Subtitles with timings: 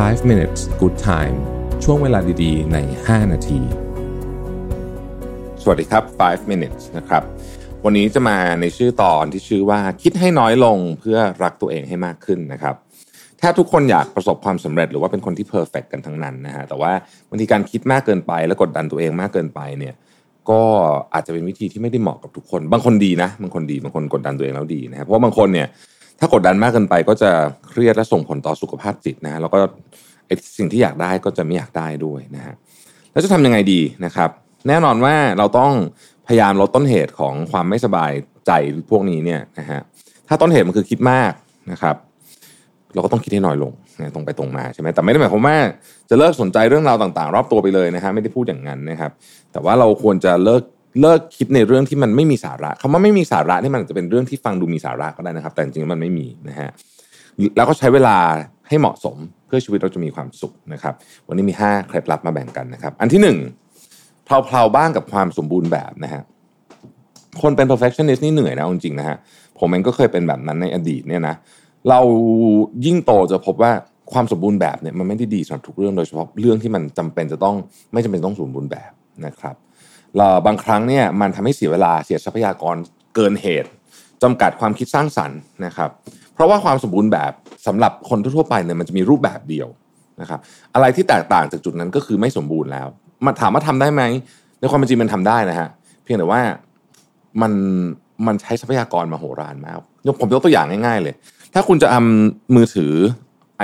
[0.00, 1.36] 5 minutes good time
[1.84, 3.60] ช่วงเวลาดีๆ ใน 5 นาที
[5.62, 7.22] สวัสดีครับ 5 minutes นะครับ
[7.84, 12.74] วันนี้จะมาในชื่อตอนที่ชื่อว่าคิดให้น้อยลงเพื่อรักตัวเองให้มากขึ้นนะครับ
[13.38, 16.92] แทบทุกคนอยากประสบความสำเร็จหรือว่าเป็นคนที่เพอร์เฟกกันทั้งนั้นนะฮะ แต่ว่า
[17.28, 19.94] บางทีการคิดมากเกินไป และกดดันตัวเองมากเกินไปเนี่ย
[20.50, 20.60] ก็
[21.14, 25.68] อาจจะเป็นวิธีที่ไม่ได้เหมาะกับทุกคน บางคนดีนะ บางคนดี บางคนกดดันตัวเองแล้วดีนะครับ เพราะบางคนเนี่ย
[26.22, 27.30] ถ้ากดดันมากเกินไปก็จะ
[27.68, 29.58] เครียดและส่งผลต่อสุขภาพจิตนะฮะแล้วก็
[30.26, 32.54] ไอสิ่งที่อยากได้ก็จะไม่อยากได้ด้วยนะฮะ
[33.12, 34.30] แล้วจะทำยังไงดีนะครับ
[34.68, 35.72] แน่นอนว่าเราต้อง
[36.26, 38.12] พยายามลดต้นเหตุของความไม่สบาย
[38.46, 38.52] ใจ
[38.90, 39.80] พวกนี้เนี่ยนะฮะ
[40.28, 41.32] ถ้าต้นเหตุมันคือคิดมาก
[41.72, 41.96] นะครับ
[42.94, 45.56] เราก็ต้องคิดให้น้อยลงนะตรงไปตรงมาใช่ไหมแต่ไม่ได้หมายความว่า
[46.10, 49.10] จะเลิกสนใจเรื่องราวต่างๆ รอบตัวไปเลยนะฮะไม่ได้พูดอย่างนั้นนะครับ
[49.52, 50.62] แต่ว่าเราควรจะเลิก
[51.00, 56.70] เลิกคิดในเรื่องที่มันไม่มีสาระคำว่าไม่มีสาระนี่มันจะเป็นเรื่องที่ฟังดูมีสาระก็ได้นะครับ แต่จริงๆมันไม่มีนะฮะ
[57.56, 58.16] แล้วก็ใช้เวลา
[58.68, 59.16] ให้เหมาะสม
[59.46, 60.94] เพื่อชีวิตเราจะมีความสุขนะครับ
[61.28, 63.20] วันนี้มี5เคล็ดลับมาแบ่งกันนะครับ อันที่
[63.76, 66.22] 1เพลาๆบ้างกับความสมบูรณ์แบบนะฮะ
[67.42, 69.16] คนเป็น perfectionist นี่เหนื่อยนะจริงๆนะฮะ
[69.58, 71.34] ผมเองก็เคยเป็นแบบนั้นในอดีตเนี่ยนะ
[71.88, 72.00] เรา
[72.86, 73.72] ยิ่งโตจะพบว่า
[74.12, 77.56] ความสมบูรณ์แบบเนี่ยมันไม่ได้ดีสำหรับทุกเรื่องโดยเฉพาะเรื่องที่มันจำเป็นจะต้อง
[77.92, 78.92] ไม่จำเป็นต้องสมบูรณ์แบบ
[79.26, 79.56] นะครับ
[80.16, 82.76] เราบางครั้งเนี่ยมันทำให้เสียเวลาเสียทรัพยากร
[83.14, 83.70] เกินเหตุ
[84.22, 85.90] จำกัดความคิดสร้างสรรค์นะครับ
[86.34, 87.32] เพราะว่าความสมบูรณ์แบบ
[87.66, 89.68] สำหรับคนทั่วไปเนี่ยมันจะมีรูปแบบเดียว
[90.20, 90.40] นะครับ
[90.74, 92.86] อะไรที่แตกต่างจากจุดนั้นก็คือไม่สมบูรณ์แล้ว
[93.26, 94.02] มาถามว่าทำได้ไหม
[94.60, 95.68] ในความเป็นจริงมันทำได้นะฮะ
[96.02, 96.40] เพียงแต่ว่า
[97.42, 97.52] มัน
[98.26, 99.76] มันใช้ทรัพยากรมาโหรานมาก
[100.06, 101.14] ยกผมยกตัวอย่างง่ายๆเลย
[101.54, 102.92] ถ้าคุณจะทำมือถือ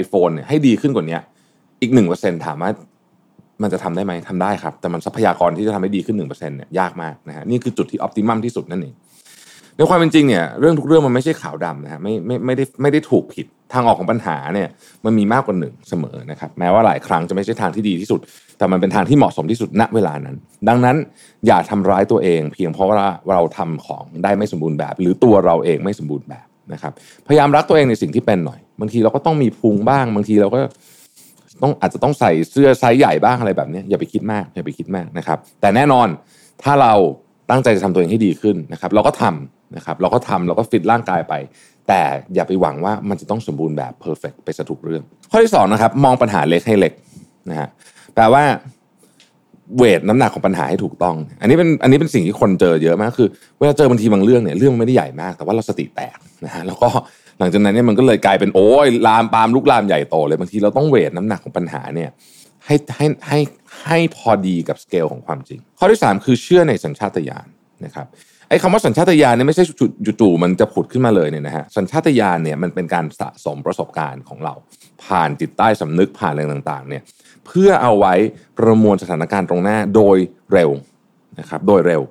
[0.00, 1.18] iPhone เนี่ยให้ดีขึ้นกว่านี้
[1.80, 2.70] อีกหนึ่งเปอร์เซ็นถามว่า
[3.62, 8.94] มันจะทำได้ไหมทำได้ครับ แต่มันทรัพยากรที่จะทำให้ดีขึ้นหนึ่งเปอร์เซ็นต์เนี่ยยากมากนะฮะนี่คือจุดที่ออพติมัมที่สุดนั่นเอง
[9.76, 14.68] ในความเป็นจริงเนี่ยเรื่องทุกเรื่องมันไม่ใช่ขาวดำนะฮะไม่ไม่ไม่ได้ไม่ได้ถูกผิดทางออกของปัญหาเนี่ย
[15.04, 18.20] มันมีมากกว่าหนึ่งเสมอนะครับแม้ว่าหลายครั้งจะไม่ใช่ทางที่ดีที่สุด
[18.58, 20.36] แต่มันเป็นทางที่เหมาะสมที่สุดณเวลานั้น
[20.68, 20.96] ดังนั้น
[21.46, 22.96] อย่าทำร้ายตัวเอง เพียงเพราะว่า
[23.30, 26.92] เราทำของได้ไม่สมบูรณ์แบบ หรือตัวเราเองไม่สมบูรณ์แบบนะครับ
[27.26, 30.60] พยายามรักตัวเองในสิ่งที่เป็นหน่อย บางทีเราก็ต้องมีพุงบ้าง บางทีเราก็
[31.62, 36.08] ต้องอาจจะต้องใส่เสื้อไซส์ใหญ่บ้างอะไรแบบนี้อย่าไปคิดมากอย่าไปคิดมากนะครับ แต่แน่นอน
[36.62, 36.92] ถ้าเรา
[37.50, 41.34] ตั้งใจจะทำตัวเองให้ดีขึ้นนะครับ เราก็ทำนะครับ เราก็ทำเราก็ฟิตร่างกายไป
[41.88, 42.00] แต่
[42.34, 46.92] อย่าไปหวังว่ามันจะต้องสมบูรณ์แบบเพอร์เฟกไปซะทุกเรื่อง ข้อที่สองนะครับมองปัญหาเล็กให้เล็ก
[47.50, 47.68] นะฮะ
[48.14, 48.44] แปลว่า
[49.76, 56.88] เวทน้ำหนักของปัญหาให้ถูกต้อง อันนี้เป็นอันนี้เป็นสิ่งที่คนเจอเยอะมากคือ เวลาเจอบางทีบางเรื่องเนี่ยเรื่องไม่ได้ใหญ่มาก แต่ว่าเราสติแตกนะฮะแล้วก็
[57.38, 62.10] หลังจากนั้นเนี่ยมันก็เลยกลายเป็นโอ้ยลามปามลุกลามใหญ่โตเลยบางทีเราต้องเวทน้ำหนักของปัญหาเนี่ย
[62.66, 63.40] ให้ให้ให้
[63.84, 67.46] ให้พอดีกับสเกลของความจริง ข้อที่ 3 คือเชื่อในสัญชาตญาณ
[67.84, 68.06] นะครับ
[68.48, 69.64] ไอ้คำว่าสัญชาตญาณเนี่ยไม่ใช่
[70.20, 74.54] จู่ๆมันจะผุดขึ้นมาเลยเนี่ยนะฮะสัญชาตญาณเนี่ยมันเป็นการสะสมประสบการณ์ของเรา
[75.04, 77.02] ผ่านจิตใต้สำนึกผ่านอะไรต่างๆเนี่ย
[77.46, 78.14] เพื่อเอาไว้
[78.58, 80.18] ประมวลสถานการณ์ตรงหน้าโดย
[80.52, 80.70] เร็ว
[81.40, 82.02] นะครับโดยเร็ว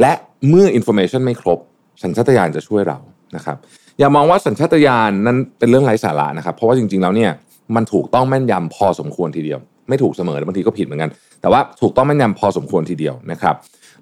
[0.00, 0.12] และ
[0.48, 1.58] เมื่อ information ไม่ครบ
[2.02, 2.98] สัญชาตญาณจะช่วยเรา
[3.36, 3.58] นะครับ
[3.98, 7.30] อย่ามองว่าสัญชาตญาณนั้นเป็นเรื่องไร้สาระนะครับ เพราะว่าจริงๆแล้วเนี่ย
[7.76, 11.10] มันถูกต้องแม่นยำพอสมควรทีเดียว ไม่ถูกเสมอบางทีก็ผิดเหมือนกัน
[11.40, 13.54] แต่ว่าถูกต้องแม่นยำพอสมควรทีเดียวนะครับ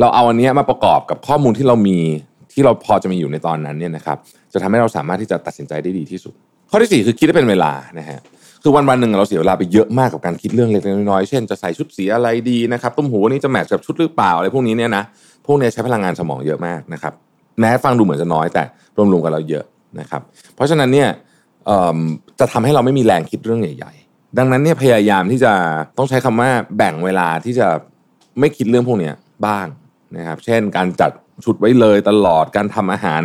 [0.00, 1.98] เราเอาอันนี้มาประกอบกับข้อมูลที่เรามี
[2.52, 4.16] ที่เราพอจะมีอยู่ในตอนนั้นเนี่ยนะครับ
[4.52, 6.34] จะทำให้เราสามารถที่จะตัดสินใจได้ดีที่สุด
[6.70, 8.18] ข้อที่ 4 คือคิดได้เป็นเวลานะฮะ
[8.62, 15.02] คือวันวันหนึ่งเราเสียเวลาไปเยอะมากกับการคิดเรื่องเล็กๆน้อยๆเช่นจะใส่ชุดสีอะไรดีนะครับตุ้มหูนี้จะแมทช์กับชุดหรือเปล่าอะไรพวกนี้เนี่ยนะ
[15.46, 17.12] พวกนี้ใช้พลังงานสมองเยอะมากนะครับ
[17.60, 18.64] แม้ฟังดูเหมือนจะน้อยแต่
[18.96, 19.64] รวมๆกันเราเยอะ
[20.00, 20.22] นะครับ
[20.54, 21.08] เพราะฉะนั้นเนี่ย
[22.40, 25.52] จะทำให้เราไม่มีแรงคิดเรื่องใหญ่ ๆ ดังนั้นเนี่ยพยายามที่จะ
[25.96, 27.68] ต้องใช้คำว่าแบ่งเวลาที่จะ
[28.38, 29.10] ไม่คิดเรื่องพวกนี้
[29.46, 29.66] บ้าง
[30.16, 31.10] นะครับ เช่นการจัด
[31.44, 33.22] ชุดไว้เลยตลอดการทำอาหาร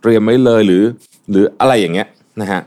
[0.00, 0.82] เตรียมไว้เลยหรือ
[1.30, 2.06] หรืออะไรอย่างเงี้ย
[2.40, 2.60] นะฮะ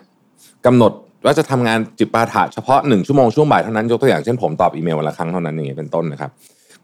[0.66, 0.91] กำหนด
[1.25, 6.31] ว่าจะทำงานจิปาถะเฉพาะหนึ่งชั่วโมงช่วงบ่ายเท่านั้นยกตัวอย่างเช่นผมตอบอีเมลวันละครั้งเท่านั้นอย่างเงี้ยเป็นต้นนะครับ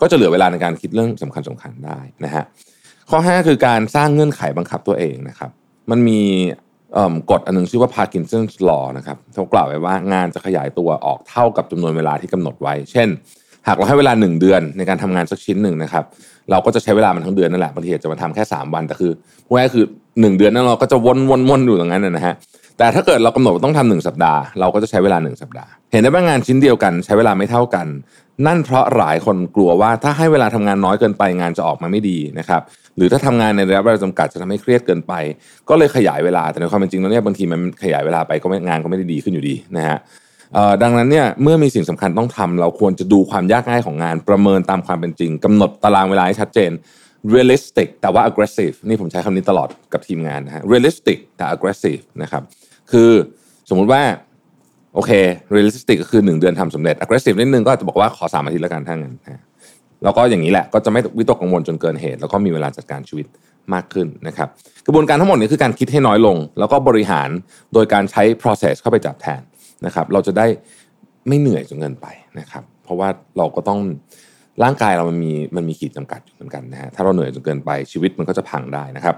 [0.01, 2.43] ก็จะเหลือเวลาในการคิดเรื่องสำคัญสำคัญได้นะฮะ
[3.09, 5.51] ข้อ 5 คือการสร้างเงื่อนไขบังคับตัวเองนะครับ
[5.91, 6.19] มันมี
[7.31, 13.07] กฎอันนึงชื่อว่า Parkinson's law นะครับเขากล่าวไว้ว่างานจะขยายตัวออกเท่ากับจำนวนเวลาที่กำหนดไว้ เช่น
[13.67, 16.03] หากเราให้เวลา 1 เดือนในการทำงานสักชิ้นหนึ่งนะครับ
[16.51, 19.11] เราก็จะใช้เวลามันทั้งเดือนนั่นแหละบางทีจะมาทำแค่ 3 วันแต่คือ
[19.45, 22.35] พวกนี้คือ 1 เดือนนั้นเราก็จะวนวนวนอยู่ตรงนั้นนะฮะ
[22.81, 27.87] แต่ถ้าเกิดเรากำหนดต้องทำหนึ่งสัปดาห์ เราก็จะใช้เวลาหนึ่งสัปดาห์ เห็นได้ว่างานชิ้นเดียวกันใช้เวลาไม่เท่ากัน
[28.47, 32.61] นั่นเพราะหลายคนกลัวว่าถ้าให้เวลาทำงานน้อยเกินไปงานจะออกมาไม่ดีนะครับ
[32.97, 35.13] หรือถ้าทำงานในระยะเวลาจำกัดจะทำให้เครียดเกินไป
[35.69, 39.97] ก็เลยขยายเวลาแต่ในความเป็นจริงแล้วเนี่ยบางทีมันขยายเวลาไปก็งานก็ไม่ได้ดีขึ้นอยู่ดีนะฮะ
[40.83, 46.71] ดังนั้นเนี่ยเมื่อมีสิ่งสำคัญต้องทำเราควรจะดูความยากง่ายของงานประเมินตามความเป็นจริงกำหนดตารางเวลาให้ชัดเจน
[47.33, 52.43] realistic แต่ว่า aggressive นี่ผมใช้คำนี้ตลอดกับทีมงานนะฮะ realistic แต่ aggressive นะครับ
[52.91, 53.09] คือ
[53.69, 54.01] สมมุติว่า
[54.95, 55.11] โอเค
[55.55, 59.41] realistic ก็คือ1เดือนทำสำเร็จ aggressive นิดนึงก็จะบอกว่าขอ3อาทิตย์แล้วกันถ้างั้นนะ
[60.03, 63.27] แล้วก็อย่างนี้แหละก็จะไม่วิตกกังวลจนเกินเหตุ แล้วก็มีเวลาจัดการชีวิต
[63.73, 64.47] มากขึ้นนะครับ
[64.85, 67.29] กระบวนการทั้งหมดนี้คือการคิดให้น้อยลง แล้วก็บริหาร
[67.73, 69.41] โดยการใช้ process เข้าไปจับแทน
[69.85, 70.45] นะครับ เราจะได้
[71.27, 72.07] ไม่เหนื่อยจนเกินไป
[72.39, 73.79] นะครับ เพราะว่าเราก็ต้อง
[74.63, 79.15] ร่างกายเรามันมีมันมีขีดจำกัดอยู่เหมือนกันนะฮะถ้าเราเหนื่อยจนเกินไปชีวิตมันก็จะพังได้นะครับ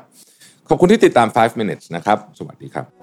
[0.70, 3.03] ขอบคุณที่ติดตาม 5 minutes นะครับ สวัสดีครับ